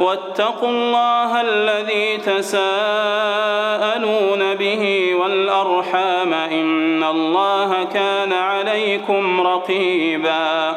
[0.00, 2.58] واتقوا الله الذي تساءلون
[4.54, 10.76] به والأرحام إن الله كان عليكم رقيبا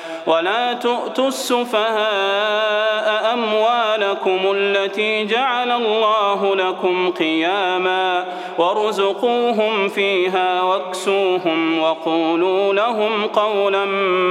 [0.27, 8.25] ولا تؤتوا السفهاء أموالكم التي جعل الله لكم قياما
[8.57, 13.85] وارزقوهم فيها واكسوهم وقولوا لهم قولا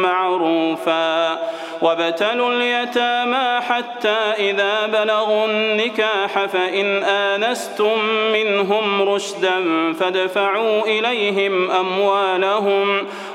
[0.05, 1.39] معروفا
[1.83, 7.99] وابتلوا اليتامى حتى إذا بلغوا النكاح فإن آنستم
[8.33, 13.07] منهم رشدا فادفعوا إليهم أموالهم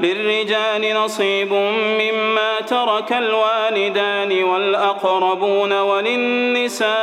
[0.00, 1.52] للرجال نصيب
[2.00, 6.96] مما ترك الوالدان والأقربون وللنساء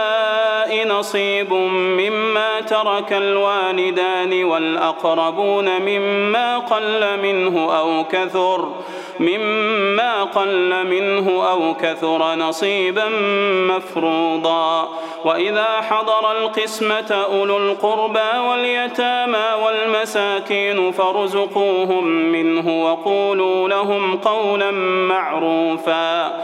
[0.87, 8.69] نصيب مما ترك الوالدان والأقربون مما قل منه أو كثر
[9.19, 13.09] مما قل منه أو كثر نصيبا
[13.69, 14.89] مفروضا.
[15.25, 24.71] وإذا حضر القسمة أولو القربى واليتامى والمساكين فارزقوهم منه وقولوا لهم قولا
[25.07, 26.43] معروفا.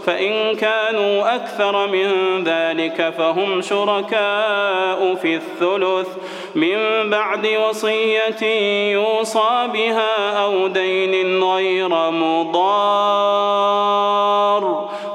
[0.05, 2.07] فإن كانوا أكثر من
[2.43, 6.07] ذلك فهم شركاء في الثلث.
[6.55, 8.43] من بعد وصية
[8.93, 13.41] يوصى بها أو دين غير مضار.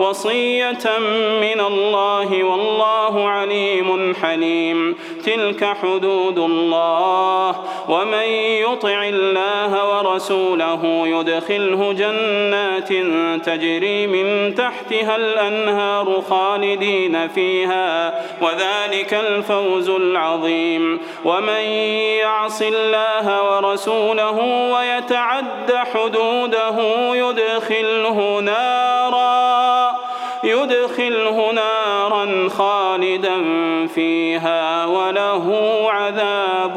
[0.01, 0.99] وصية
[1.41, 4.97] من الله والله عليم حليم.
[5.25, 7.55] تلك حدود الله.
[7.89, 8.29] ومن
[8.63, 12.89] يطع الله ورسوله يدخله جنات
[13.47, 21.01] تجري من تحتها الأنهار خالدين فيها وذلك الفوز العظيم.
[21.25, 21.61] ومن
[22.21, 24.39] يعص الله ورسوله
[24.73, 26.77] ويتعد حدوده
[27.15, 29.97] يدخله نارا
[30.45, 33.37] يدخله نارا خالدا
[33.87, 35.47] فيها وله
[35.91, 36.77] عذاب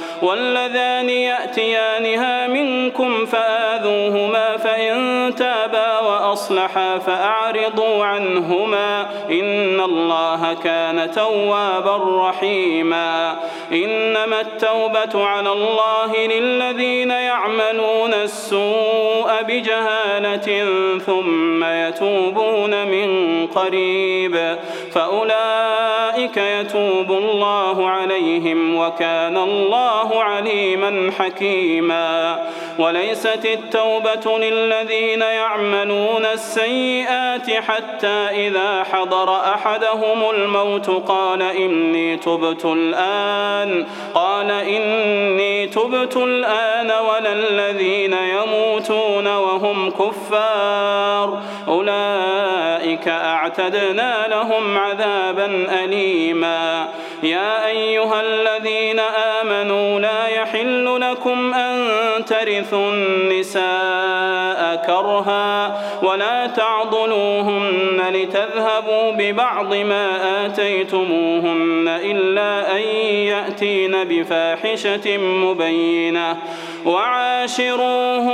[0.21, 9.01] واللذان يأتيانها منكم فآذوهما فإن تابا وأصلحا فأعرضوا عنهما
[9.31, 13.39] إن الله كان توابا رحيما.
[13.71, 20.65] إنما التوبة على الله للذين يعملون السوء بجهالة
[21.05, 24.57] ثم يتوبون من قريب.
[24.91, 32.39] فأولئك يتوب الله عليهم وكان الله عليما حكيما.
[32.79, 44.51] وليست التوبة للذين يعملون السيئات حتى إذا حضر أحدهم الموت قال إني تبت الآن قال
[44.51, 51.41] إني تبت الآن ولا الذين يموتون وهم كفار.
[51.67, 56.87] أولئك أعتدنا لهم عذابا أليما.
[57.23, 58.99] يا أيها الذين
[59.39, 61.89] آمنوا لا يحل لكم أن
[62.25, 72.81] ترثوا النساء كرها ولا تعضلوهن لتذهبوا ببعض ما آتيتموهن إلا أن
[73.27, 76.37] يأتين بفاحشة مبينة
[76.85, 78.31] وعاشروهن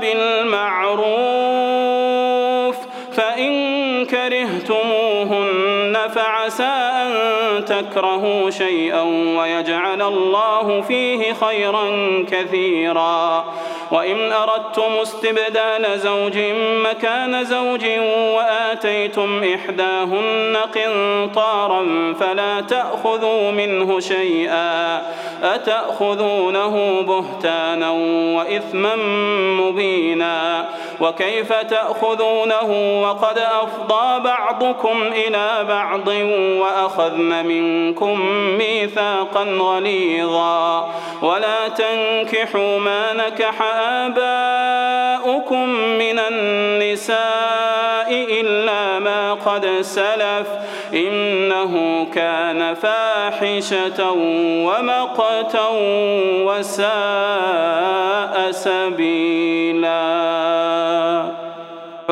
[0.00, 1.32] بالمعروف
[3.12, 3.52] فإن
[4.06, 5.41] كرهتموهن
[6.14, 9.00] فعسى أن تكرهوا شيئا
[9.38, 11.86] ويجعل الله فيه خيرا
[12.30, 13.44] كثيرا.
[13.92, 16.38] وإن أردتم استبدال زوج
[16.90, 17.84] مكان زوج
[18.36, 25.02] وآتيتم إحداهن قنطارا فلا تأخذوا منه شيئا
[25.42, 27.90] أتأخذونه بهتانا
[28.36, 28.96] وإثما
[29.60, 30.68] مبينا
[31.00, 36.08] وكيف تأخذونه وقد أفضى بعضكم إلى بعض
[36.60, 38.20] وأخذن منكم
[38.58, 40.88] ميثاقا غليظا
[41.22, 45.68] ولا تنكحوا ما نكح آباؤكم
[45.98, 48.08] من النساء
[48.40, 50.46] إلا ما قد سلف
[50.94, 54.10] إنه كان فاحشة
[54.66, 55.68] ومقتا
[56.46, 60.22] وساء سبيلا.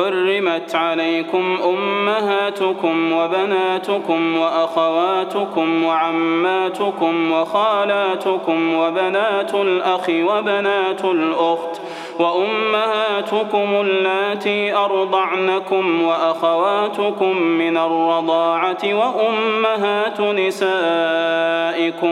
[0.01, 11.81] حرمت عليكم أمهاتكم وبناتكم وأخواتكم وعماتكم وخالاتكم وبنات الأخ وبنات الأخت
[12.19, 22.11] وأمهاتكم اللاتي أرضعنكم وأخواتكم من الرضاعة وأمهات نسائكم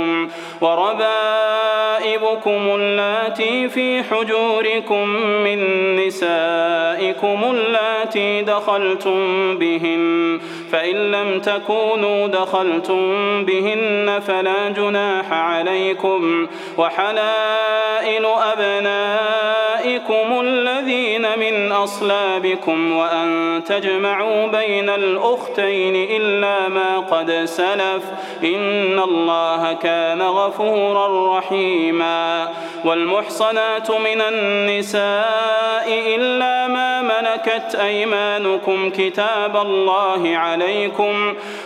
[0.62, 5.08] وربائبكم اللاتي في حجوركم
[5.44, 5.60] من
[5.96, 10.39] نسائكم اللاتي دخلتم بهن
[10.71, 12.99] فإن لم تكونوا دخلتم
[13.45, 16.47] بهن فلا جناح عليكم
[16.77, 28.03] وحلائل أبنائكم الذين من أصلابكم وأن تجمعوا بين الأختين إلا ما قد سلف
[28.43, 32.47] إن الله كان غفورا رحيما
[32.85, 40.59] والمحصنات من النساء إلا ما ملكت أيمانكم كتاب الله عليكم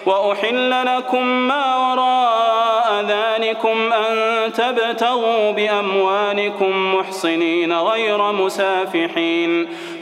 [0.06, 9.68] وأحل لكم ما وراء ذلكم أن تبتغوا بأموالكم محصنين غير مسافحين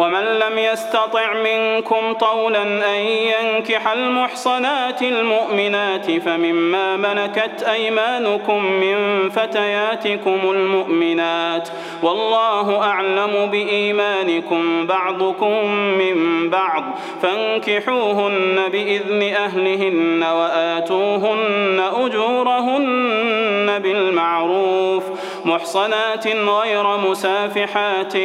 [0.00, 11.68] ومن لم يستطع منكم طولا أن ينكح المحصنات المؤمنات فمما ملكت أيمانكم من فتياتكم المؤمنات
[12.02, 16.84] والله أعلم بإيمانكم بعضكم من بعض
[17.22, 25.04] فانكحوهن بإذن أهلهن وآتوهن أجورهن بالمعروف
[25.50, 28.16] محصنات غير مسافحات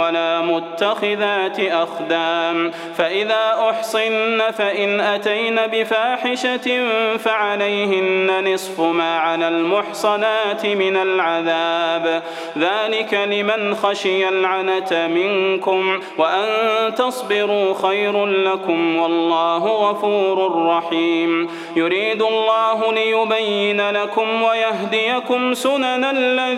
[0.00, 2.70] ولا متخذات أخدام.
[2.96, 6.68] فإذا أحصن فإن أتين بفاحشة
[7.16, 12.22] فعليهن نصف ما على المحصنات من العذاب.
[12.58, 16.48] ذلك لمن خشي العنة منكم وأن
[16.94, 21.48] تصبروا خير لكم والله غفور رحيم.
[21.76, 26.57] يريد الله ليبين لكم ويهديكم سنن الذين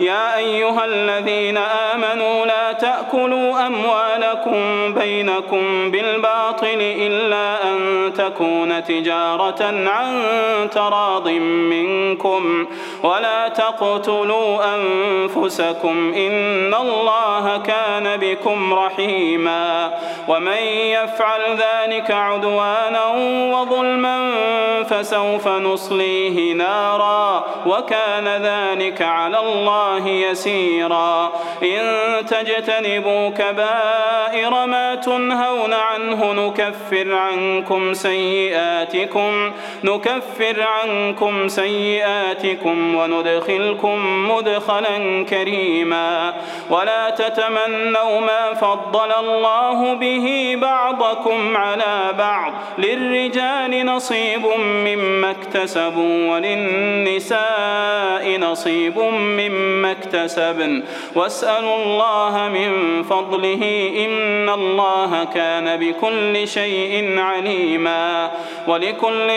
[0.00, 10.22] يا أيها الذين آمنوا لا تأكلوا أموالكم بينكم بالباطل إلا أن تكون تجارة عن
[10.70, 12.66] تراض منكم
[13.02, 19.90] ولا تقتلوا أنفسكم إن الله كان بكم رحيما
[20.28, 20.62] ومن
[20.92, 23.06] يفعل ذلك عدوانا
[23.54, 24.30] وظلما
[24.84, 31.32] فسوف نصليه نارا وكان ذلك على الله يسيرا.
[31.62, 39.52] إن تجتنبوا كبائر ما تنهون عنه نكفر عنكم سيئاتكم
[39.84, 46.34] نكفر عنكم سيئاتكم وندخلكم مدخلا كريما.
[46.70, 52.52] ولا تتمنوا ما فضل الله به بعضكم على بعض.
[52.78, 60.82] للرجال نصيب مما اكتسبوا وللنساء نصيب مما اكتسبن.
[61.14, 68.30] واسألوا الله من فضله إن الله كان بكل شيء عليما.
[68.66, 69.28] ولكل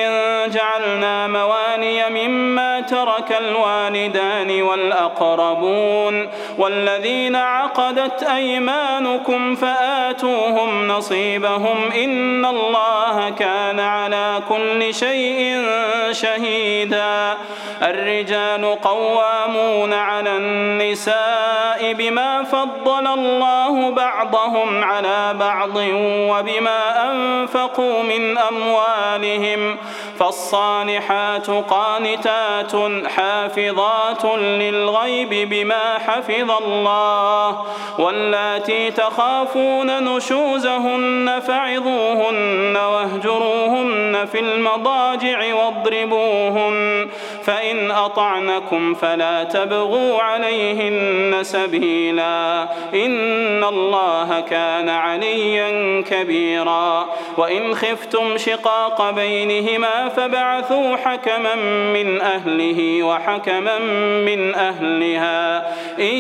[0.48, 6.30] جعلنا مواني مما ترك الوالدان والأقربون.
[6.58, 11.92] والذين عقدت أيمانكم فآتوهم نصيبهم.
[12.04, 15.66] إن الله كان على كل شيء
[16.12, 17.38] شهيدا.
[17.82, 29.78] الرجال قوامون على النساء بما فضل الله بعضهم على بعض وبما أنفقوا من أموالهم
[30.20, 32.72] فالصالحات قانتات
[33.08, 37.66] حافظات للغيب بما حفظ الله
[38.00, 47.10] واللاتي تخافون نشوزهن فعظوهن واهجروهن في المضاجع واضربوهن
[47.44, 52.68] فإن أطعنكم فلا تبغوا عليهن سبيلا.
[52.94, 57.10] إن الله كان عليا كبيرا.
[57.38, 61.56] وإن خفتم شقاق بينهما فبعثوا حكما
[61.94, 63.80] من أهله وحكما
[64.26, 65.58] من أهلها.
[66.00, 66.16] إن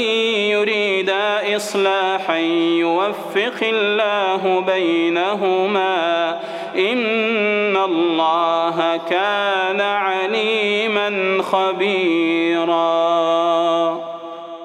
[0.51, 6.39] يريدا إصلاحا يوفق الله بينهما.
[6.75, 12.91] إن الله كان عليما خبيرا.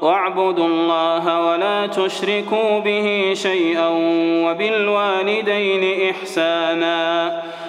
[0.02, 3.88] واعبدوا الله ولا تشركوا به شيئا
[4.46, 7.42] وبالوالدين إحسانا.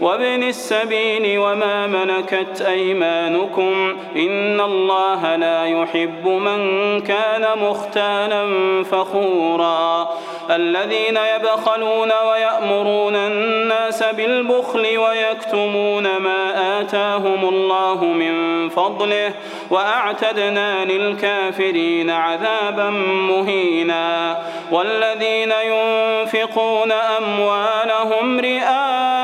[0.00, 8.44] وابن السبيل وما ملكت أيمانكم إن الله لا يحب من كان مختالا
[8.84, 10.08] فخورا
[10.50, 19.32] الذين يبخلون ويأمرون الناس بالبخل ويكتمون ما آتاهم الله من فضله
[19.70, 22.90] وأعتدنا للكافرين عذابا
[23.30, 24.38] مهينا
[24.70, 29.23] والذين ينفقون أموالهم رئاء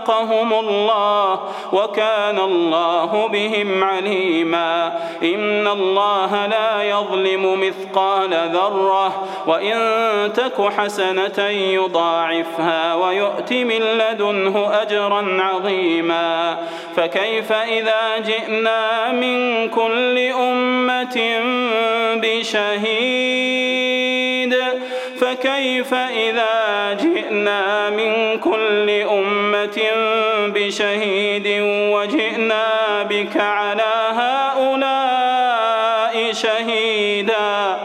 [0.00, 1.40] رزقهم الله
[1.72, 4.98] وكان الله بهم عليما.
[5.22, 9.78] إن الله لا يظلم مثقال ذرة وإن
[10.32, 16.58] تك حسنة يضاعفها ويؤت من لدنه أجرا عظيما.
[16.96, 21.40] فكيف إذا جئنا من كل أمة
[22.14, 23.89] بشهيد؟
[25.20, 29.80] فكيف إذا جئنا من كل أمة
[30.46, 31.46] بشهيد
[31.94, 35.52] وجئنا بك على هؤلاء
[36.32, 37.78] شهيدا؟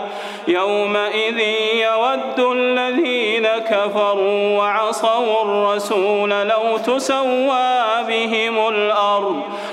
[0.48, 1.40] يومئذ
[1.74, 9.42] يود الذين كفروا وعصوا الرسول لو تسوى بهم الأرض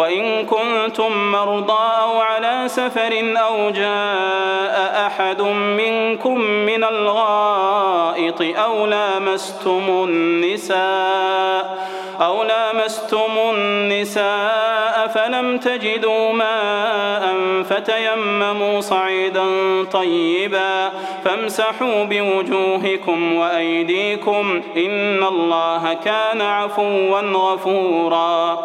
[0.00, 11.78] وإن كنتم مرضى أو على سفر أو جاء أحد منكم من الغائط أو لامستم النساء
[12.20, 19.46] أو لامستم النساء فلم تجدوا ماء فتيمموا صعيدا
[19.92, 20.90] طيبا
[21.24, 28.58] فامسحوا بوجوهكم وأيديكم إن الله كان عفوا غفورا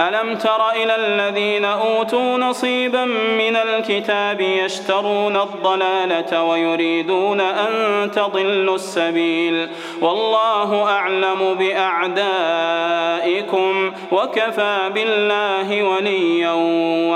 [0.00, 3.04] ألم تر إلى الذين أوتوا نصيبا
[3.38, 9.68] من الكتاب يشترون الضلالة ويريدون أن تضلوا السبيل
[10.00, 12.92] والله أعلم بأعدائكم
[14.12, 16.52] وكفى بالله وليا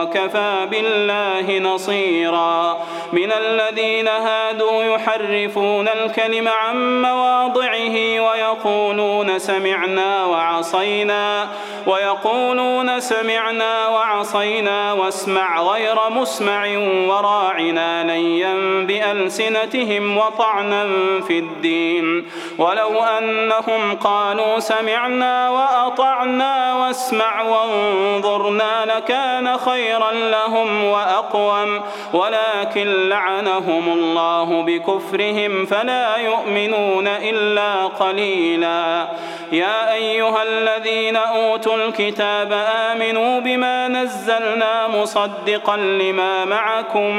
[0.01, 2.79] وكفى بالله نصيرا
[3.13, 11.49] من الذين هادوا يحرفون الكلم عن مواضعه ويقولون سمعنا وعصينا
[11.87, 12.66] ويقولون
[12.99, 16.67] سمعنا وعصينا واسمع غير مسمع
[17.09, 18.55] وراعنا ليا
[18.87, 20.87] بألسنتهم وطعنا
[21.27, 22.27] في الدين.
[22.59, 31.81] ولو أنهم قالوا سمعنا وأطعنا واسمع وانظرنا لكان خيرا لهم وأقوم.
[32.13, 39.09] ولكن لعنهم الله بكفرهم فلا يؤمنون إلا قليلا.
[39.53, 47.17] يا أيها الذين أوتوا الكتاب آمنوا بما نزلنا مصدقا لما معكم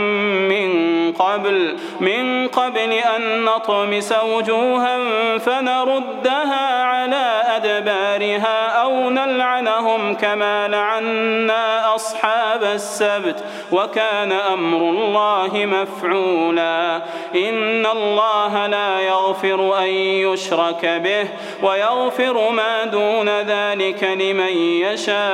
[0.47, 0.71] من
[1.11, 4.97] قبل من قبل أن نطمس وجوها
[5.37, 13.43] فنردها على أدبارها أو نلعنهم كما لعنا أصحاب السبت.
[13.71, 17.01] وكان أمر الله مفعولا.
[17.35, 19.87] إن الله لا يغفر أن
[20.27, 21.27] يشرك به
[21.63, 25.26] ويغفر ما دون ذلك لمن يشاء.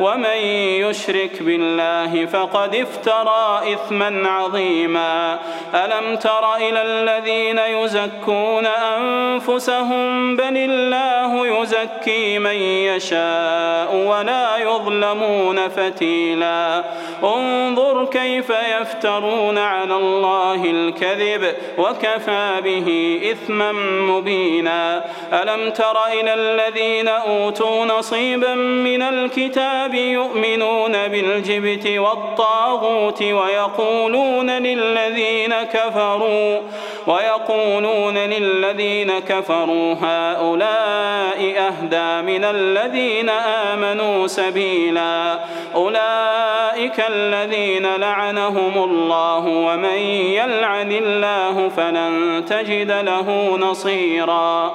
[0.00, 0.36] ومن
[0.84, 5.38] يشرك بالله فقد افترى إثما عظيما.
[5.74, 12.56] ألم تر إلى الذين يزكون أنفسهم بل الله يزكي من
[12.90, 16.84] يشاء ولا يظلمون فتيلا.
[17.22, 18.50] انظر كيف
[18.80, 23.72] يفترون على الله الكذب وكفى به إثما
[24.12, 25.04] مبينا.
[25.32, 36.60] ألم تر إلى الذين أوتوا نصيبا من الكتاب يؤمنون بالجبت والطاغوت ويقولون للذين كفروا
[37.06, 45.38] ويقولون للذين كفروا هؤلاء أهدى من الذين آمنوا سبيلا
[45.74, 49.98] أولئك الذين لعنهم الله ومن
[50.38, 54.74] يلعن الله فلن تجد له نصيرا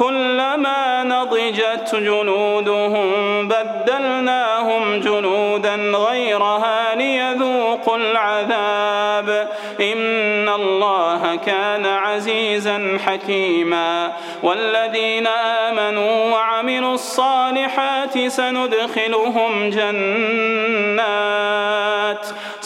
[0.00, 9.48] كلما نضجت جنودهم بدلناهم جنودا غيرها ليذوقوا العذاب.
[9.80, 14.12] إن الله كان عزيزا حكيما.
[14.42, 21.00] والذين آمنوا وعملوا الصالحات سندخلهم جنات.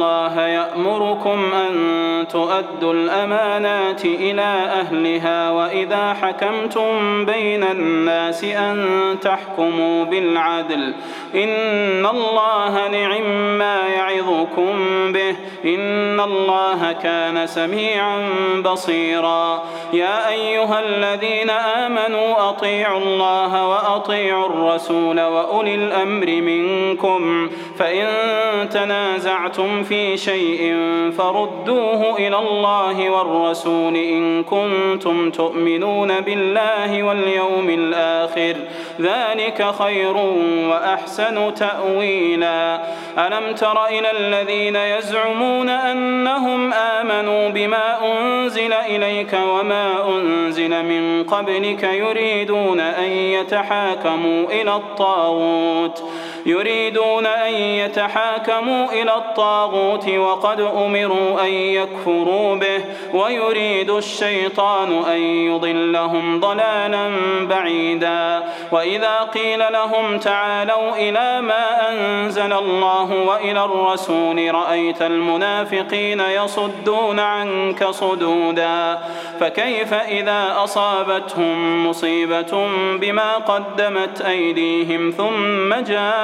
[0.00, 1.74] الله يأمركم أن
[2.28, 4.42] تؤدوا الأمانات إلى
[4.80, 8.86] أهلها وإذا حكمتم بين الناس أن
[9.22, 10.94] تحكموا بالعدل.
[11.34, 14.72] إن الله نعم ما يعظكم
[15.12, 15.36] به.
[15.64, 18.28] إن الله كان سميعا
[18.64, 19.64] بصيرا.
[19.92, 27.50] يا أيها الذين آمنوا أطيعوا الله وأطيعوا الرسول وأولي الأمر منكم.
[27.78, 28.06] فإن
[28.68, 30.74] تنازعتم في شيء
[31.18, 38.56] فردوه إلى الله والرسول إن كنتم تؤمنون بالله واليوم الآخر
[39.00, 40.16] ذلك خير
[40.70, 42.80] وأحسن تأويلا.
[43.18, 52.80] ألم تر إلى الذين يزعمون أنهم آمنوا بما أنزل إليك وما أنزل من قبلك يريدون
[52.80, 56.02] أن يتحاكموا إلى الطاغوت.
[56.46, 67.10] يريدون أن يتحاكموا إلى الطاغوت وقد أمروا أن يكفروا به ويريد الشيطان أن يضلهم ضلالا
[67.40, 68.42] بعيدا.
[68.72, 78.98] وإذا قيل لهم تعالوا إلى ما أنزل الله وإلى الرسول رأيت المنافقين يصدون عنك صدودا.
[79.40, 82.68] فكيف إذا أصابتهم مصيبة
[83.00, 85.74] بما قدمت أيديهم ثم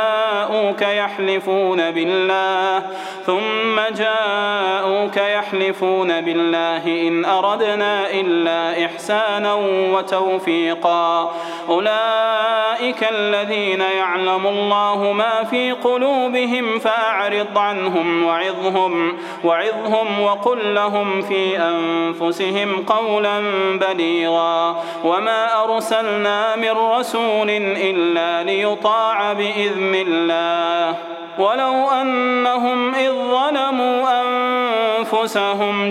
[0.06, 2.82] جاءوك يحلفون بالله
[3.26, 9.54] ثم جاءوك يحلفون بالله إن أردنا إلا إحسانا
[9.94, 11.32] وتوفيقا.
[11.68, 22.84] أولئك الذين يعلم الله ما في قلوبهم فأعرض عنهم وعظهم وعظهم وقل لهم في أنفسهم
[22.86, 23.40] قولا
[23.80, 24.82] بليغا.
[25.04, 30.96] وما أرسلنا من رسول إلا ليطاع بإذن الله.
[31.38, 35.90] ولو أنهم إذ ظلموا أنفسهم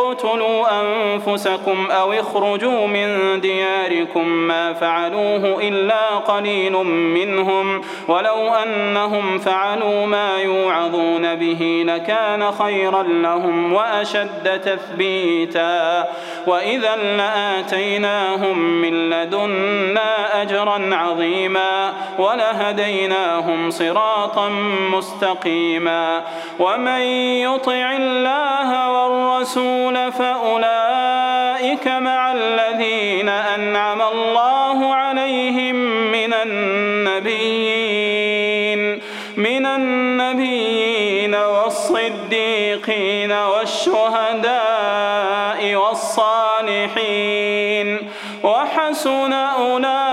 [0.01, 10.37] اقتلوا أنفسكم أو اخرجوا من دياركم ما فعلوه إلا قليل منهم ولو أنهم فعلوا ما
[10.37, 16.07] يوعظون به لكان خيرا لهم وأشد تثبيتا
[16.47, 24.49] وإذا لآتيناهم من لدنا أجرا عظيما ولهديناهم صراطا
[24.91, 26.23] مستقيما
[26.59, 27.01] ومن
[27.41, 35.75] يطع الله والرسول فأولئك مع الذين أنعم الله عليهم
[36.11, 37.91] من النبيين
[39.37, 44.61] من النبيين والصديقين والشهداء
[45.75, 47.31] والصالحين
[48.43, 50.10] وحسن أولئك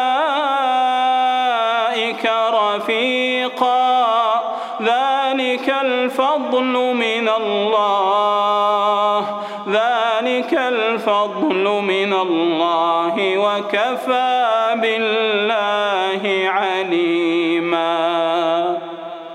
[12.23, 14.45] الله وكفى
[14.83, 17.99] بالله عليما.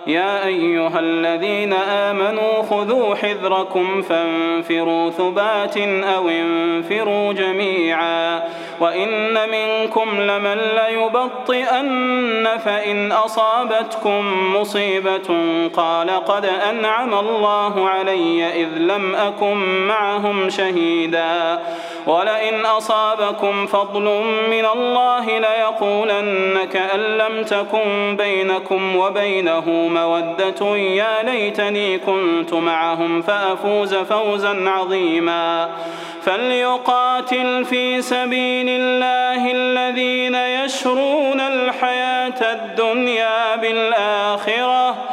[0.07, 8.43] يا أيها الذين آمنوا خذوا حذركم فانفروا ثبات أو انفروا جميعا.
[8.83, 15.37] وإن منكم لمن ليبطئن فإن أصابتكم مصيبة
[15.75, 21.59] قال قد أنعم الله علي إذ لم أكن معهم شهيدا
[22.07, 24.03] ولئن أصابكم فضل
[24.49, 34.69] من الله ليقولن كأن لم تكن بينكم وبينه مودة يا ليتني كنت معهم فأفوز فوزا
[34.69, 35.69] عظيما
[36.25, 45.12] فليقاتل في سبيل الله الذين يشرون الحياة الدنيا بالآخرة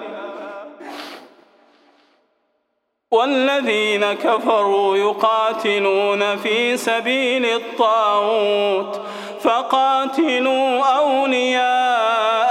[3.13, 9.01] والذين كفروا يقاتلون في سبيل الطاغوت
[9.41, 12.50] فقاتلوا أولياء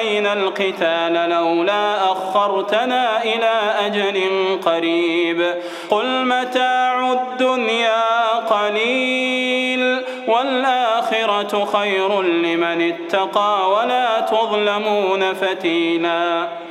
[0.01, 3.51] علينا القتال لولا أخرتنا إلى
[3.85, 4.21] أجل
[4.65, 5.55] قريب.
[5.89, 16.70] قل متاع الدنيا قليل والآخرة خير لمن اتقى ولا تظلمون فتيلاً.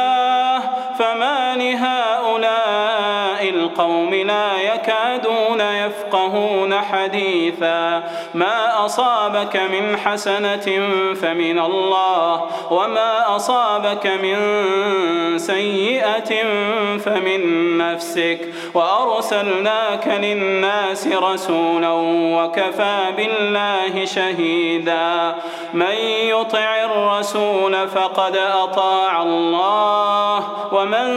[4.23, 6.30] لا يكادون يفقهون.
[6.91, 10.67] حديثا ما أصابك من حسنة
[11.21, 14.37] فمن الله وما أصابك من
[15.37, 16.31] سيئة
[16.97, 17.41] فمن
[17.77, 18.39] نفسك
[18.73, 21.91] وأرسلناك للناس رسولا
[22.37, 25.35] وكفى بالله شهيدا.
[25.73, 25.95] من
[26.33, 30.37] يطع الرسول فقد أطاع الله
[30.73, 31.07] ومن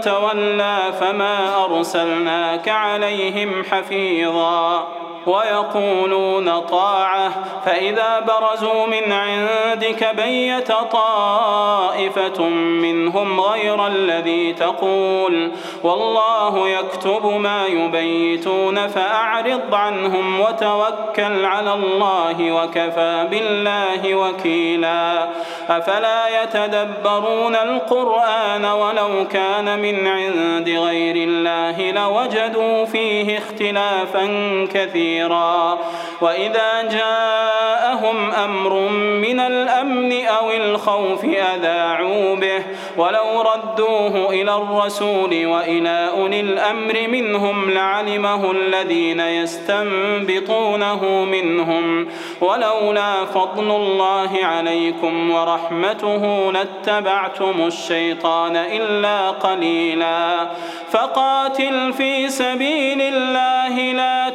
[0.00, 4.61] تولى فما أرسلناك عليهم حفيظا.
[4.62, 7.32] خيرا ويقولون طاعة
[7.64, 19.74] فإذا برزوا من عندك بيت طائفة منهم غير الذي تقول والله يكتب ما يبيتون فأعرض
[19.74, 25.28] عنهم وتوكل على الله وكفى بالله وكيلا.
[25.68, 34.26] أفلا يتدبرون القرآن ولو كان من عند غير الله لوجدوا فيه اختلافا
[34.74, 35.11] كثيرا.
[36.20, 42.62] وإذا جاءهم أمر من الأمن أو الخوف أذاعوا به.
[42.96, 52.08] ولو ردوه إلى الرسول وإلى أولي الأمر منهم لعلمه الذين يستنبطونه منهم.
[52.40, 60.48] ولولا فضل الله عليكم ورحمته لاتبعتم الشيطان إلا قليلا.
[60.90, 64.30] فقاتل في سبيل الله لا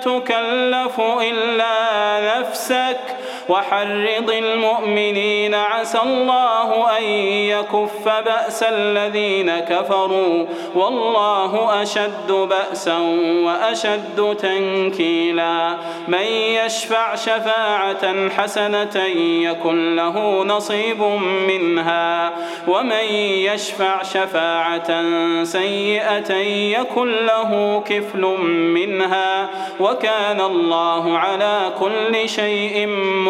[0.67, 3.16] تكلف إلا نفسك.
[3.49, 12.97] وحرض المؤمنين عسى الله أن يكف بأس الذين كفروا والله أشد بأسا
[13.45, 15.77] وأشد تنكيلا.
[16.07, 16.27] من
[16.65, 18.97] يشفع شفاعة حسنة
[19.41, 21.01] يكن له نصيب
[21.47, 22.31] منها.
[22.67, 23.05] ومن
[23.49, 25.03] يشفع شفاعة
[25.43, 26.33] سيئة
[26.79, 28.21] يكن له كفل
[28.75, 29.49] منها.
[29.79, 32.87] وكان الله على كل شيء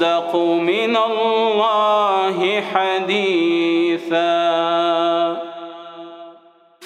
[0.00, 4.10] أصدق من الله حديثاً.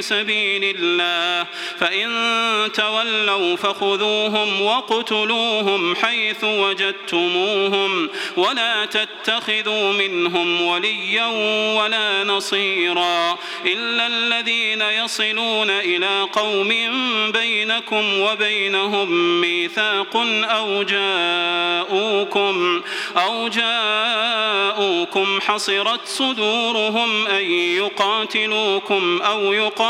[0.00, 1.46] سبيل الله.
[1.80, 2.08] فإن
[2.72, 11.26] تولوا فخذوهم واقتلوهم حيث وجدتموهم ولا تتخذوا منهم وليا
[11.80, 16.68] ولا نصيرا إلا الذين يصلون إلى قوم
[17.32, 22.82] بينكم وبينهم ميثاق أو جاءوكم
[23.16, 29.89] أو جاءوكم حصرت صدورهم أن يقاتلوكم أو يقاتلوكم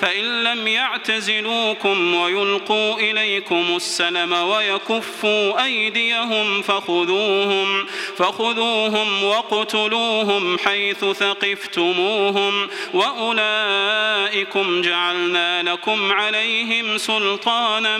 [0.00, 15.62] فإن لم يعتزلوكم ويلقوا إليكم السلم ويكفوا أيديهم فخذوهم فخذوهم واقتلوهم حيث ثقفتموهم وأولئكم جعلنا
[15.62, 17.98] لكم عليهم سلطانا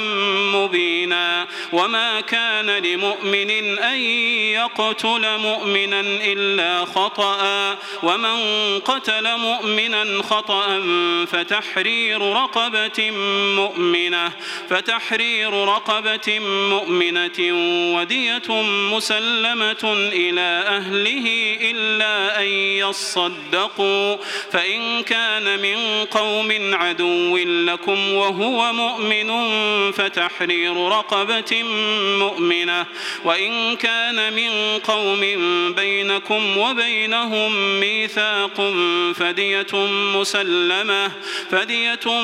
[0.55, 1.47] مبينا.
[1.73, 4.01] وما كان لمؤمن أن
[4.55, 8.39] يقتل مؤمنا إلا خطأ ومن
[8.81, 10.83] قتل مؤمنا خطأ
[11.37, 13.11] فتحرير رقبة
[13.57, 14.33] مؤمنة
[14.71, 16.39] فتحرير رقبة
[16.71, 17.39] مؤمنة
[17.97, 24.17] ودية مسلمة إلى أهله إلا أن يصدقوا.
[24.53, 29.31] فإن كان من قوم عدو لكم وهو مؤمن
[29.93, 31.63] فتحرير رقبة
[32.19, 32.87] مؤمنة.
[33.25, 35.21] وإن كان من قوم
[35.73, 38.73] بينكم وبينهم ميثاق
[39.15, 39.75] فدية
[40.17, 41.11] مسلمة
[41.51, 42.23] فدية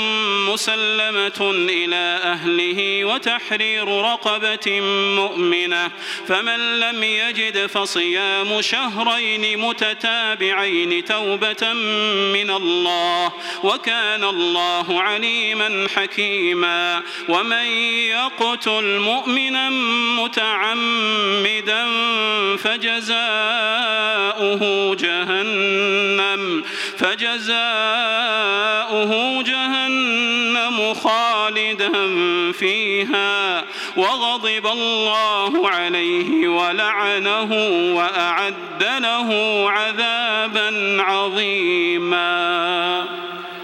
[0.49, 4.81] مسلمة إلى أهله وتحرير رقبة
[5.17, 5.91] مؤمنة
[6.29, 11.73] فمن لم يجد فصيام شهرين متتابعين توبة
[12.33, 13.33] من الله
[13.65, 17.03] وكان الله عليما حكيما.
[17.29, 17.67] ومن
[18.11, 19.71] يقتل مؤمنا
[20.21, 21.87] متعمدا
[22.57, 23.03] فجزاؤه
[24.95, 26.65] جهنم
[26.99, 28.92] فجزاؤه
[29.43, 31.93] جهنم خالدا
[32.53, 33.65] فيها
[33.97, 37.53] وغضب الله عليه ولعنه
[37.97, 39.31] وأعد له
[39.71, 42.33] عذابا عظيما.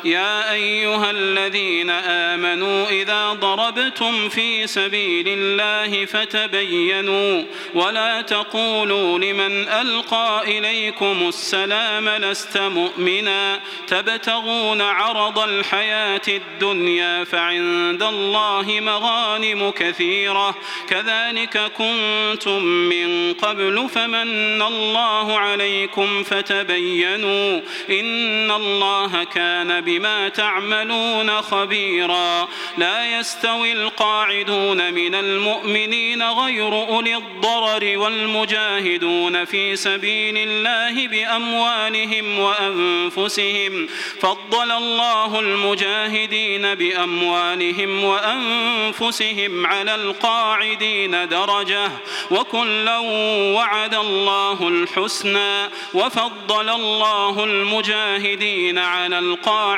[0.05, 11.29] يا أيها الذين آمنوا إذا ضربتم في سبيل الله فتبينوا ولا تقولوا لمن ألقى إليكم
[11.29, 20.55] السلام لست مؤمنا تبتغون عرض الحياة الدنيا فعند الله مغانم كثيرة
[20.89, 32.49] كذلك كنتم من قبل فمن الله عليكم فتبينوا إن الله كان بما تعملون خبيرا.
[32.79, 43.89] لا يستوي القاعدون من المؤمنين غير أولي الضرر والمجاهدون في سبيل الله بأموالهم وأنفسهم.
[44.21, 51.91] فضل الله المجاهدين بأموالهم وأنفسهم على القاعدين درجة.
[52.31, 52.99] وكلا
[53.57, 55.69] وعد الله الحسنى.
[55.95, 59.78] وفضل الله المجاهدين على القاعدين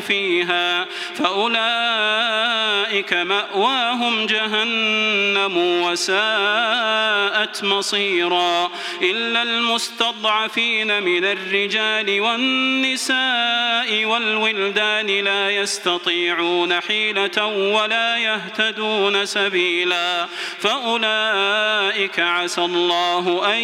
[0.00, 8.70] فيها فأولئك مأواهم جهنم وساءت مصيرا
[9.02, 20.26] إلا المستضعفين من الرجال والنساء والولدان لا يستطيعون حيلة ولا يهتدون سبيلا
[20.60, 23.60] فأولئك عسى الله أن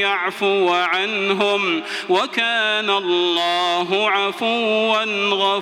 [0.00, 5.61] يعفو عنهم وكان الله عفوا غفورا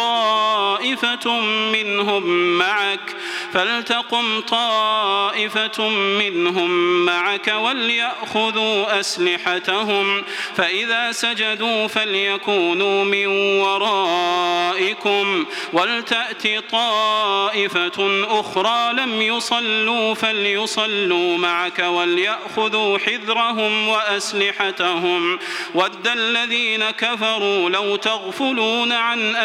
[1.71, 3.15] منهم معك
[3.53, 10.23] فلتقم طائفة منهم معك وليأخذوا أسلحتهم
[10.55, 13.27] فإذا سجدوا فليكونوا من
[13.61, 25.39] ورائكم ولتأت طائفة أخرى لم يصلوا فليصلوا معك وليأخذوا حذرهم وأسلحتهم.
[25.75, 29.35] ود الذين كفروا لو تغفلون عن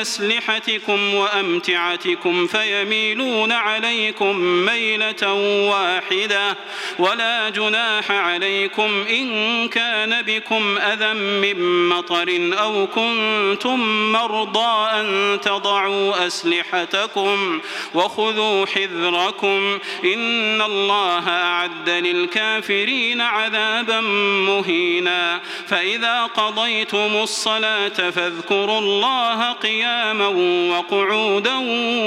[0.47, 5.33] أسلحتكم وأمتعتكم فيميلون عليكم ميلة
[5.71, 6.57] واحدة
[6.99, 17.61] ولا جناح عليكم إن كان بكم أذى من مطر أو كنتم مرضى أن تضعوا أسلحتكم
[17.95, 24.01] وخذوا حذركم إن الله أعد للكافرين عذابا
[24.47, 30.36] مهينا فإذا قضيتم الصلاة فاذكروا الله قياما
[30.71, 31.55] وقعودا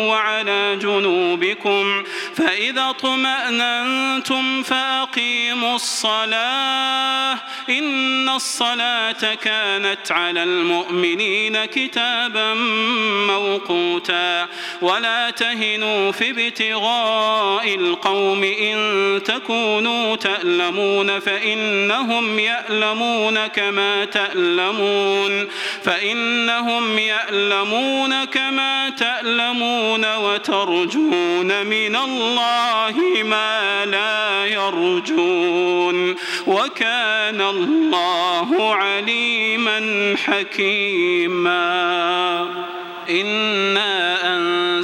[0.07, 2.03] وعلى جنوبكم
[2.35, 7.33] فإذا طمأننتم فأقيموا الصلاة
[7.69, 12.53] إن الصلاة كانت على المؤمنين كتابا
[13.27, 14.47] موقوتا
[14.81, 25.47] ولا تهنوا في ابتغاء القوم إن تكونوا تألمون فإنهم يألمون كما تألمون
[25.83, 36.15] فإنهم يألمون كما تألمون وترجون من الله ما لا يرجون
[36.47, 39.79] وكان الله عليما
[40.25, 41.59] حكيما
[43.09, 44.33] إنا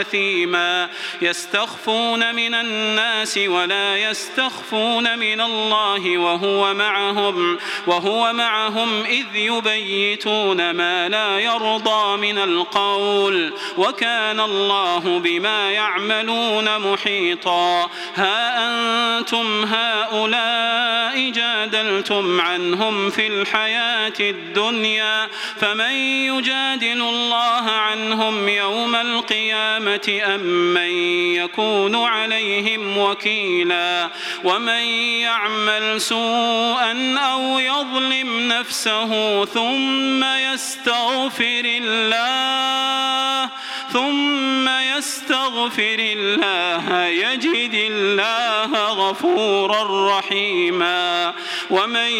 [0.00, 0.88] أثيما
[1.22, 11.38] يستخفون من الناس ولا يستخفون من الله وهو معهم وهو معهم إذ يبيتون ما لا
[11.38, 17.90] يرضى من القول وكان الله بما يعملون محيطا.
[18.14, 25.28] ها أنتم هؤلاء جادلتم عنهم في الحياة الدنيا
[25.60, 30.90] فمن يجادل الله عنهم يوم القيامة أم من
[31.34, 34.10] يكون عليهم وكيلا
[34.44, 34.82] ومن
[35.20, 43.50] يعمل سوءا أو يظلم نفسه ثم يستغفر الله
[43.92, 51.34] ثم يستغفر الله يجد الله غفورا رحيما
[51.70, 52.10] ومن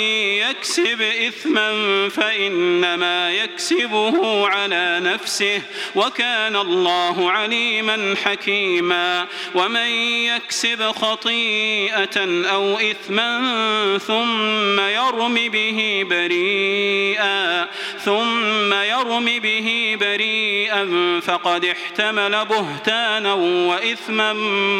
[0.40, 1.70] يكسب إثما
[2.08, 5.62] فإنما يكسبه على نفسه
[5.94, 7.59] وكان الله عليما
[8.24, 9.88] حكيما ومن
[10.26, 13.40] يكسب خطيئة أو إثما
[13.98, 17.68] ثم يرم به بريئا
[18.04, 20.90] ثم يرم به بريئا
[21.20, 24.32] فقد احتمل بهتانا وإثما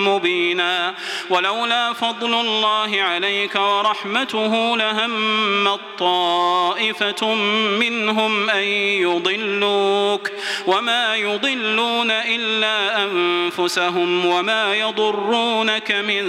[0.08, 0.94] مبينا
[1.30, 7.34] ولولا فضل الله عليك ورحمته لهم الطائفة
[7.80, 8.62] منهم أن
[9.02, 10.30] يضلوك
[10.66, 16.24] وما يضلون إلا أنفسهم وما يضرونك من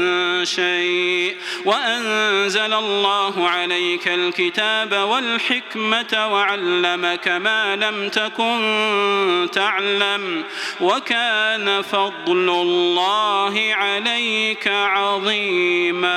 [0.46, 1.36] شيء
[1.66, 6.81] وأنزل الله عليك الكتاب والحكمة وعلمك
[7.28, 10.44] ما لم تكن تعلم
[10.82, 16.12] وكان فضل الله عليك عظيما.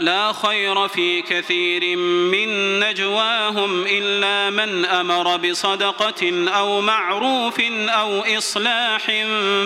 [0.00, 9.06] لا خير في كثير من نجواهم إلا من أمر بصدقة أو معروف أو إصلاح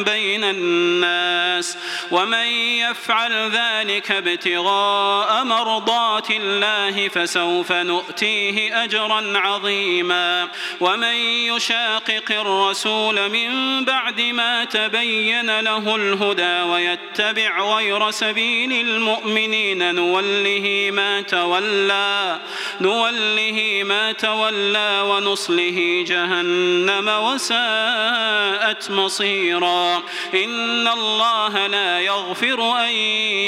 [0.05, 1.79] بين الناس
[2.11, 10.49] ومن يفعل ذلك ابتغاء مرضات الله فسوف نؤتيه أجرا عظيما
[10.81, 11.14] ومن
[11.55, 21.21] يشاقق الرسول من بعد ما تبين له الهدى ويتبع غير سبيل المؤمنين نور نوله ما
[21.21, 22.41] تولى
[22.81, 30.03] نوله ما تولى ونصله جهنم وساءت مصيرا.
[30.35, 32.91] إن الله لا يغفر أن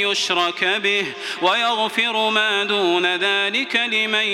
[0.07, 1.07] يشرك به
[1.43, 4.27] ويغفر ما دون ذلك لمن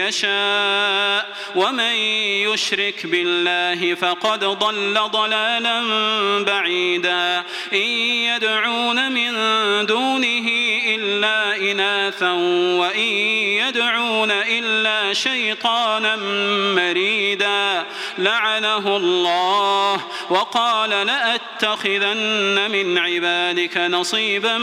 [0.00, 1.36] يشاء.
[1.56, 1.94] ومن
[2.48, 5.82] يشرك بالله فقد ضل ضلالا
[6.44, 7.44] بعيدا.
[7.72, 7.88] إن
[8.28, 9.32] يدعون من
[9.86, 10.48] دونه
[10.86, 12.32] إلا إناثا
[12.78, 13.08] وإن
[13.58, 16.16] يدعون إلا شيطانا
[16.76, 17.84] مريدا.
[18.18, 20.00] لعنه الله
[20.30, 24.58] وقال لأتخذن من عبادك نصيبا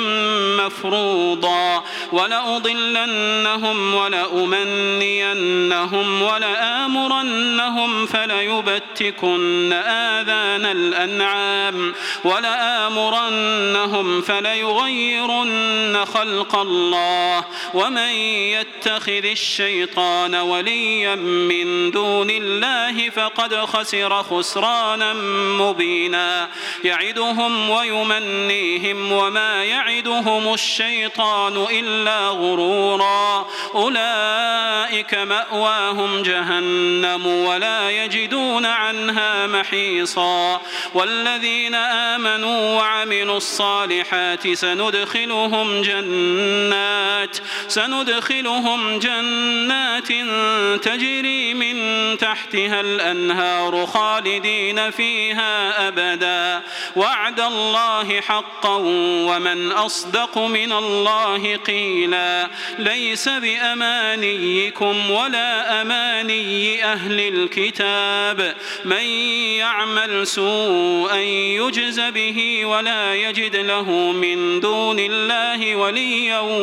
[0.66, 1.84] مفروضا.
[2.12, 11.94] ولأضلنهم ولأمنينهم ولآمرنهم فليبتكن آذان الأنعام.
[12.24, 18.12] ولآمرنهم فليغيرن خلق الله الله ومن
[18.54, 25.14] يتخذ الشيطان وليا من دون الله فقد خسر خسرانا
[25.60, 26.50] مبينا.
[26.84, 33.48] يعدهم ويمنيهم وما يعدهم الشيطان إلا غرورا.
[33.76, 40.62] أولئك مأواهم جهنم ولا يجدون عنها محيصا.
[40.94, 46.83] والذين آمنوا وعملوا الصالحات سندخلهم جنات
[47.68, 50.08] سندخلهم جنات
[50.84, 51.78] تجري من
[52.18, 56.62] تحتها الأنهار خالدين فيها أبدا.
[56.96, 58.76] وعد الله حقا
[59.28, 62.50] ومن أصدق من الله قيلا.
[62.80, 68.56] ليس بأمانيكم ولا أماني أهل الكتاب.
[68.86, 69.04] من
[69.58, 76.40] يعمل سوءا يجز به ولا يجد له من دون الله وليا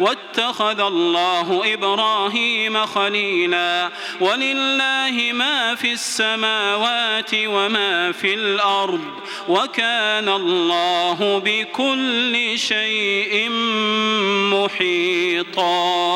[0.00, 3.90] واتخذ الله إبراهيم خليلا
[4.20, 9.04] ولله ما في السماوات وما في الأرض
[9.48, 13.50] وكان الله بكل شيء
[14.52, 16.06] محيطا.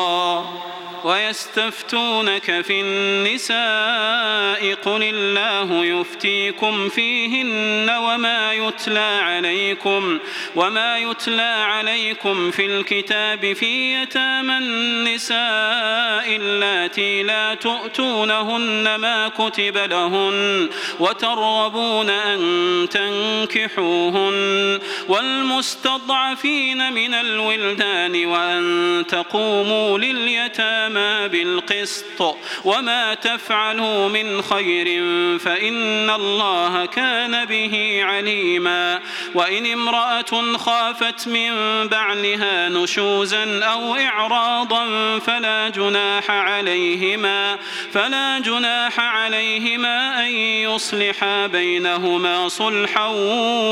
[1.03, 10.19] ويستفتونك في النساء قل الله يفتيكم فيهن وما يتلى عليكم
[10.55, 22.09] وما يتلى عليكم في الكتاب في يتامى النساء اللاتي لا تؤتونهن ما كتب لهن وترغبون
[22.09, 22.39] أن
[22.91, 34.85] تنكحوهن والمستضعفين من الولدان وأن تقوموا لليتامى اليتامى بالقسط وما تفعلوا من خير
[35.39, 38.99] فإن الله كان به عليما
[39.33, 41.51] وإن امرأة خافت من
[41.87, 47.57] بعلها نشوزا أو إعراضا فلا جناح عليهما
[47.93, 53.05] فلا جناح عليهما أن يصلحا بينهما صلحا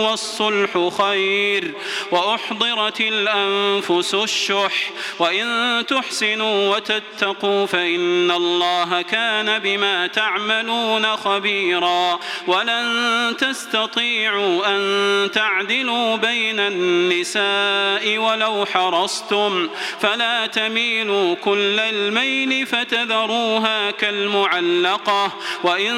[0.05, 1.73] والصلح خير
[2.11, 14.67] وأحضرت الأنفس الشح وإن تحسنوا وتتقوا واتقوا فإن الله كان بما تعملون خبيرا ولن تستطيعوا
[14.67, 25.31] أن تعدلوا بين النساء ولو حرصتم فلا تميلوا كل الميل فتذروها كالمعلقة
[25.63, 25.95] وإن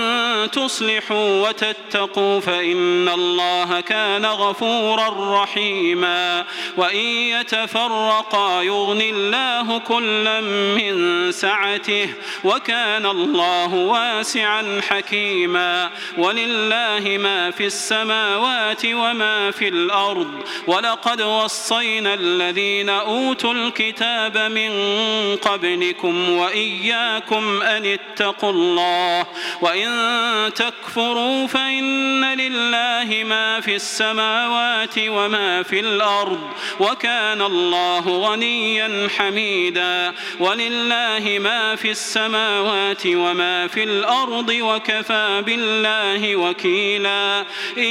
[0.51, 6.45] تصلحوا وتتقوا فإن الله كان غفورا رحيما
[6.77, 12.09] وإن يتفرقا يغني الله كلا من من سعته
[12.43, 20.31] وكان الله واسعا حكيما ولله ما في السماوات وما في الأرض
[20.67, 24.71] ولقد وصينا الذين أوتوا الكتاب من
[25.35, 29.25] قبلكم وإياكم أن اتقوا الله
[29.61, 29.89] وإن
[30.55, 36.49] تكفروا فإن لله ما في السماوات وما في الأرض
[36.79, 47.45] وكان الله غنيا حميدا ولله لله ما في السماوات وما في الأرض وكفى بالله وكيلا.
[47.77, 47.83] إن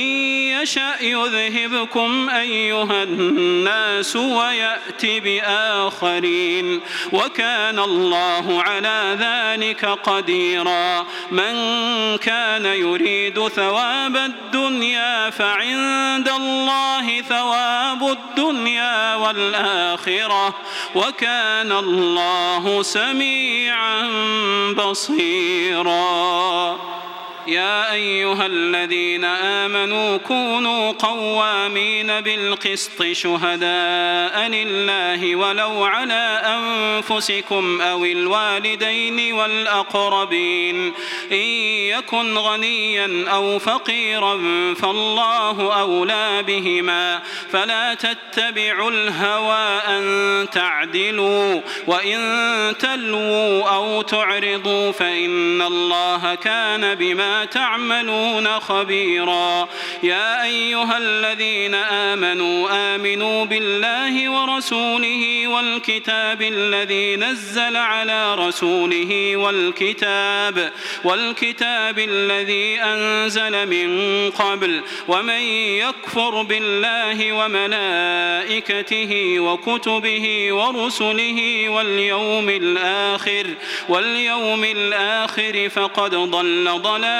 [0.62, 6.80] يشأ يذهبكم أيها الناس ويأتي بآخرين.
[7.12, 11.06] وكان الله على ذلك قديرا.
[11.30, 11.54] من
[12.18, 20.54] كان يريد ثواب الدنيا فعند الله ثواب الدنيا والآخرة.
[20.94, 24.02] وكان الله سميعا
[24.72, 26.00] بصيرا.
[27.46, 40.92] يا أيها الذين آمنوا كونوا قوامين بالقسط شهداء لله ولو على أنفسكم أو الوالدين والأقربين.
[41.32, 44.34] إن يكن غنيا أو فقيرا
[44.74, 47.22] فالله أولى بهما.
[47.52, 51.60] فلا تتبعوا الهوى أن تعدلوا.
[51.86, 52.20] وإن
[52.78, 59.68] تلووا أو تعرضوا فإن الله كان بما تعملون خبيرا.
[60.02, 70.72] يا أيها الذين آمنوا آمنوا بالله ورسوله والكتاب الذي نزل على رسوله والكتاب
[71.04, 75.42] والكتاب الذي أنزل من قبل ومن
[75.84, 83.46] يكفر بالله وملائكته وكتبه ورسله واليوم الآخر
[83.88, 87.19] واليوم الآخر فقد ضل ضلالا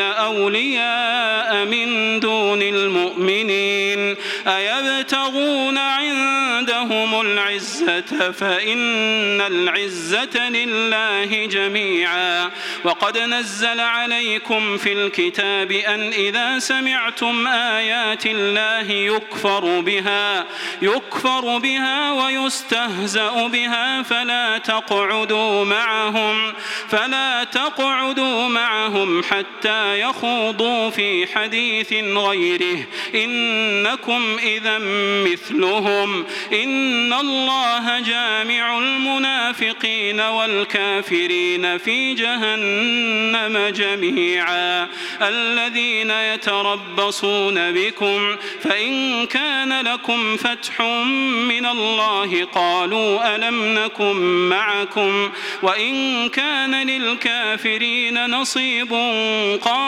[0.00, 12.50] أولياء من دون المؤمنين أيبتغون عندهم العزة فإن العزة لله جميعا
[12.84, 20.44] وقد نزل عليكم في الكتاب أن إذا سمعتم آيات الله يكفر بها
[20.82, 26.52] يكفر بها ويستهزأ بها فلا تقعدوا معهم
[26.88, 32.86] فلا تقعدوا معهم حتى يخوضوا في حديث غيره.
[33.14, 34.78] إنكم إذا
[35.24, 36.24] مثلهم.
[36.52, 44.88] إن الله جامع المنافقين والكافرين في جهنم جميعا.
[45.22, 50.80] الذين يتربصون بكم فإن كان لكم فتح
[51.48, 54.16] من الله قالوا ألم نكن
[54.48, 55.30] معكم؟
[55.62, 58.92] وإن كان للكافرين نصيب
[59.62, 59.79] قالوا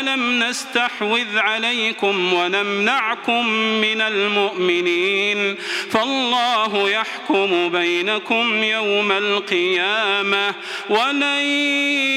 [0.00, 5.56] ألم نستحوذ عليكم ونمنعكم من المؤمنين
[5.90, 10.54] فالله يحكم بينكم يوم القيامة
[10.88, 11.40] ولن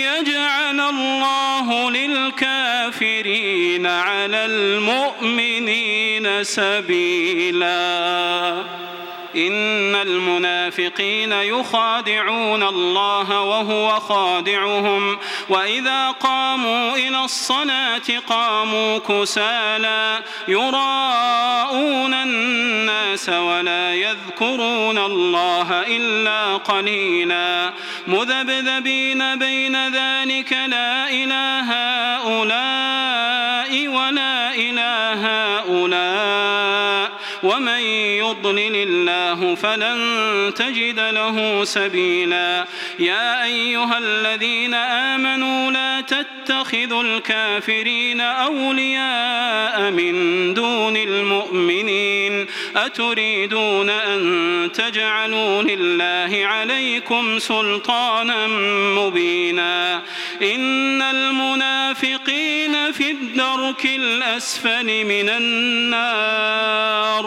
[0.07, 8.17] يجعل الله للكافرين على المؤمنين سبيلاً
[9.37, 15.17] إن المنافقين يخادعون الله وهو خادعهم.
[15.49, 27.73] وإذا قاموا إلى الصلاة قاموا كسالى يراءون الناس ولا يذكرون الله إلا قليلا.
[28.07, 31.67] مذبذبين بين ذلك لا إله
[32.17, 35.21] هؤلاء ولا إله
[35.57, 36.46] هؤلاء.
[37.43, 37.79] ومن
[38.19, 42.65] يضلل الله فلن تجد له سبيلا
[42.99, 56.45] يا أيها الذين آمنوا لا تتخذوا الكافرين أولياء من دون المؤمنين أتريدون أن تجعلوا لله
[56.45, 58.47] عليكم سلطانا
[58.97, 60.01] مبينا
[60.41, 67.26] إن المنافقين في الدرك الأسفل من النار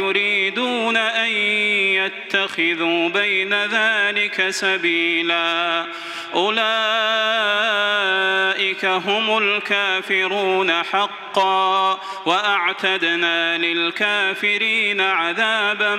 [0.00, 1.28] ويريدون أن
[1.96, 5.86] يتخذوا بين ذلك سبيلا.
[6.34, 6.60] أولئك
[8.84, 15.96] هم الكافرون حقا وأعتدنا للكافرين عذابا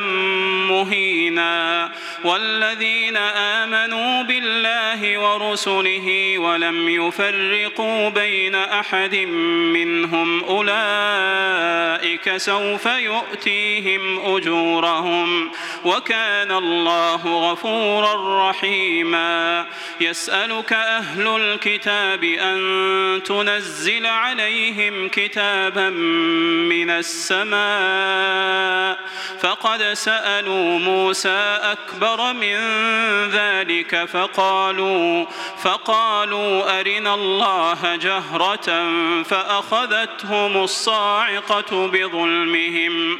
[0.68, 1.92] مهينا.
[2.24, 9.16] والذين آمنوا بالله ورسله ولم يفرقوا بين أحد
[9.76, 13.81] منهم أولئك سوف يؤتيهم
[14.26, 15.52] أجورهم
[15.86, 19.66] وكان الله غفورا رحيما.
[20.02, 25.90] يسألك أهل الكتاب أن تنزل عليهم كتابا
[26.70, 29.00] من السماء.
[29.40, 32.58] فقد سألوا موسى أكبر من
[33.30, 35.26] ذلك فقالوا
[35.64, 38.92] فقالوا أرنا الله جهرة
[39.24, 43.20] فأخذتهم الصاعقة بظلمهم.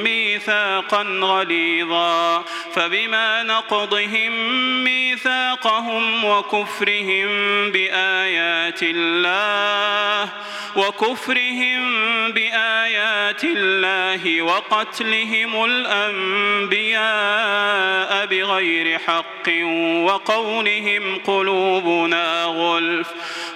[0.41, 4.33] ميثاقا غليظا فبما نقضهم
[4.83, 7.27] ميثاقهم وكفرهم
[7.71, 10.29] بآيات الله
[10.75, 11.81] وكفرهم
[12.31, 17.01] بآيات الله وقتلهم الأنبياء
[18.25, 19.49] بغير حق
[20.05, 23.07] وقولهم قلوبنا غلف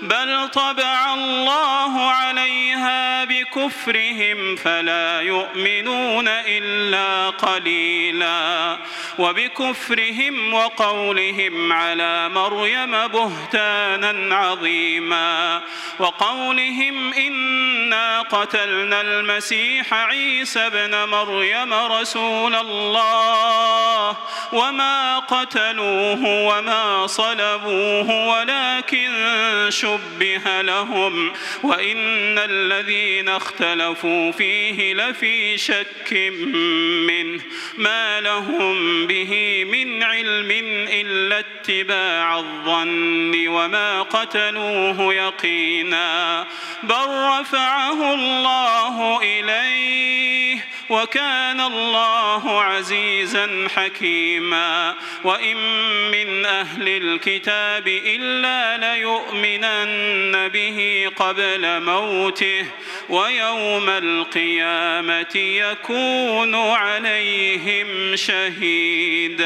[0.02, 8.78] بل طبع الله عليها بكفرهم فلا يؤمنون إلا قليلا.
[9.18, 15.62] وبكفرهم وقولهم على مريم بهتانا عظيما.
[16.00, 24.18] وقولهم إنا قتلنا المسيح عيسى ابن مريم رسول الله
[24.54, 29.12] وما قتلوه وما صلبوه ولكن
[29.86, 31.34] شبه لهم
[31.64, 36.14] وإن الذين اختلفوا فيه لفي شك
[37.08, 37.42] منه
[37.78, 40.52] ما لهم به من علم
[40.92, 46.48] إلا اتباع الظن وما قتلوه يقينا
[46.84, 47.08] بل
[47.40, 55.58] رفعه الله إليه وكان الله عزيزا حكيما وإن
[56.12, 59.75] من أهل الكتاب إلا ليؤمنن
[60.54, 62.66] به قبل موته
[63.10, 69.46] ويوم القيامة يكون عليهم شهيداً.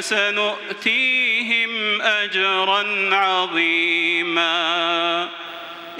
[0.00, 1.70] سنؤتيهم
[2.02, 4.60] أجرا عظيما.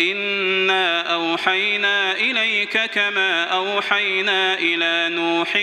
[0.00, 5.56] إنا أوحينا إليك كما أوحينا إلى نوح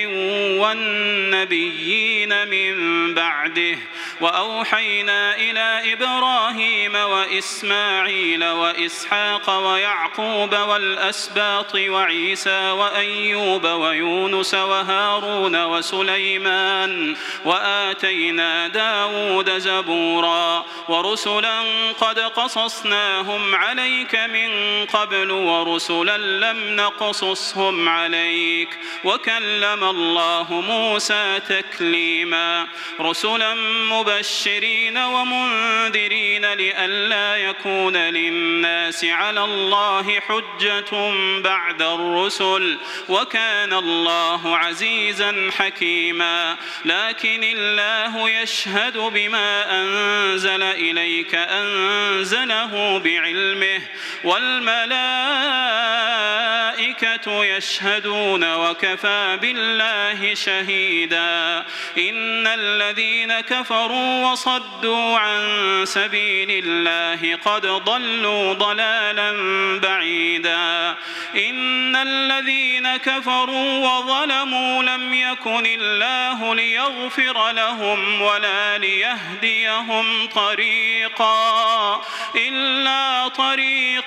[0.61, 3.77] والنبيين من بعده
[4.21, 17.15] وأوحينا إلى إبراهيم وإسماعيل وإسحاق ويعقوب والأسباط وعيسى وأيوب ويونس وهارون وسليمان
[17.45, 21.61] وآتينا داود زبورا ورسلا
[21.99, 28.69] قد قصصناهم عليك من قبل ورسلا لم نقصصهم عليك.
[29.03, 32.67] وكلم الله موسى تكليما.
[33.01, 33.55] رسلا
[33.91, 42.77] مبشرين ومنذرين لئلا يكون للناس على الله حجة بعد الرسل.
[43.09, 46.57] وكان الله عزيزا حكيما.
[46.85, 53.81] لكن الله يشهد بما أنزل إليك أنزله بعلمه.
[54.23, 55.67] والملائكة
[57.45, 61.65] يشهدون وكفى بالله شهيدا.
[61.97, 65.41] إن الذين كفروا وصدوا عن
[65.85, 69.31] سبيل الله قد ضلوا ضلالا
[69.79, 70.95] بعيدا.
[71.35, 82.01] إن الذين كفروا وظلموا لم يكن الله ليغفر لهم ولا ليهديهم طريقا
[82.35, 84.06] إلا طريق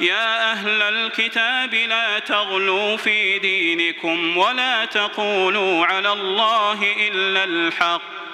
[0.00, 8.33] يا أهل الكتاب لا تغلوا في دينكم ولا تقولوا على الله إلا الحق.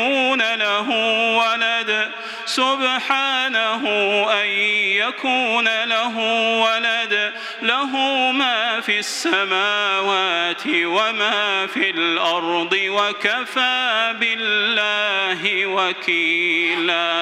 [0.35, 0.89] له
[1.37, 2.11] ولد.
[2.45, 3.83] سبحانه
[4.41, 4.47] أن
[4.97, 6.17] يكون له
[6.61, 7.33] ولد.
[7.61, 7.97] له
[8.31, 17.21] ما في السماوات وما في الأرض وكفى بالله وكيلاً.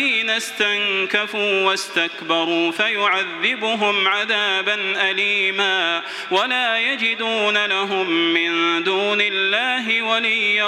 [0.01, 4.75] الذين استنكفوا واستكبروا فيعذبهم عذابا
[5.11, 10.67] أليما ولا يجدون لهم من دون الله وليا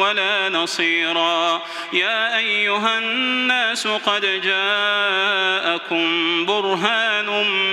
[0.00, 1.62] ولا نصيرا.
[1.92, 6.06] يا أيها الناس قد جاءكم
[6.46, 7.26] برهان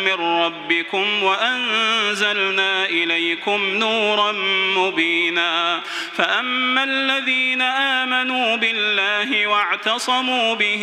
[0.05, 4.31] من ربكم وأنزلنا إليكم نورا
[4.77, 5.81] مبينا.
[6.17, 10.82] فأما الذين آمنوا بالله واعتصموا به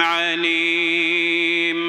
[0.00, 1.82] عليم.